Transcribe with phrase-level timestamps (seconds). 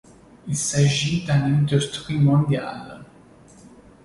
[0.47, 1.29] Il s'agit d'une
[1.59, 3.05] industrie mondiale.